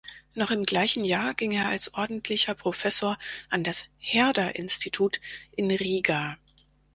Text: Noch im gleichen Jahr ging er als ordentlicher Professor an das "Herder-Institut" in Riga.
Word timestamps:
Noch 0.33 0.49
im 0.49 0.63
gleichen 0.63 1.05
Jahr 1.05 1.35
ging 1.35 1.51
er 1.51 1.69
als 1.69 1.93
ordentlicher 1.93 2.55
Professor 2.55 3.19
an 3.51 3.63
das 3.63 3.85
"Herder-Institut" 3.99 5.21
in 5.51 5.69
Riga. 5.69 6.39